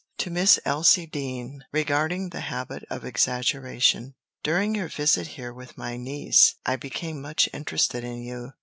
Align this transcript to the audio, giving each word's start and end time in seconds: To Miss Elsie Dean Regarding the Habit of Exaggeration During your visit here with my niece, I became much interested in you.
To 0.17 0.31
Miss 0.31 0.59
Elsie 0.65 1.05
Dean 1.05 1.63
Regarding 1.71 2.29
the 2.29 2.39
Habit 2.39 2.83
of 2.89 3.05
Exaggeration 3.05 4.15
During 4.41 4.73
your 4.73 4.87
visit 4.87 5.27
here 5.37 5.53
with 5.53 5.77
my 5.77 5.95
niece, 5.95 6.55
I 6.65 6.75
became 6.75 7.21
much 7.21 7.47
interested 7.53 8.03
in 8.03 8.23
you. 8.23 8.53